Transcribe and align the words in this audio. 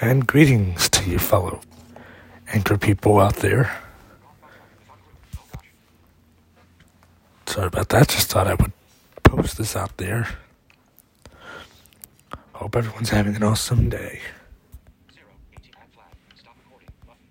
And 0.00 0.26
greetings 0.26 0.88
to 0.90 1.08
you, 1.08 1.18
fellow 1.18 1.60
anchor 2.52 2.76
people 2.78 3.20
out 3.20 3.36
there. 3.36 3.74
Sorry 7.46 7.66
about 7.66 7.88
that. 7.90 8.08
Just 8.08 8.30
thought 8.30 8.46
I 8.46 8.54
would 8.54 8.72
post 9.22 9.58
this 9.58 9.76
out 9.76 9.96
there. 9.96 10.28
Hope 12.52 12.76
everyone's 12.76 13.10
having 13.10 13.36
an 13.36 13.42
awesome 13.42 13.88
day. 13.88 14.20